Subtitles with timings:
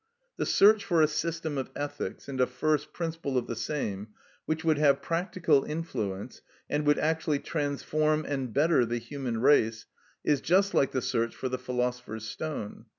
[0.37, 4.07] The search for a system of ethics and a first principle of the same,
[4.47, 9.85] which would have practical influence and would actually transform and better the human race,
[10.23, 12.85] is just like the search for the philosopher's stone.